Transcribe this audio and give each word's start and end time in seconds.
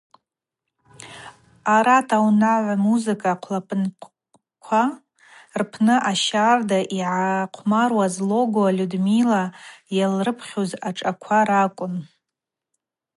Арат 1.75 2.09
аунагӏва 2.17 2.75
музыка 2.87 3.29
хъвлапынква 3.39 4.83
рпны 5.61 5.95
ащарда 6.11 6.79
йгӏахъвмаруаз 6.99 8.15
Логуа 8.29 8.69
Людмила 8.77 9.43
йалрыпхьуз 9.97 10.71
ашӏаква 10.87 11.39
ракӏвын. 11.47 11.95